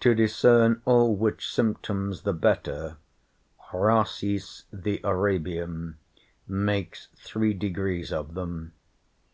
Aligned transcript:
To 0.00 0.14
discern 0.14 0.80
all 0.86 1.14
which 1.14 1.52
symptoms 1.52 2.22
the 2.22 2.32
better, 2.32 2.96
Rhasis 3.74 4.64
the 4.72 5.02
Arabian 5.04 5.98
makes 6.48 7.08
three 7.14 7.52
degrees 7.52 8.10
of 8.10 8.32
them. 8.32 8.72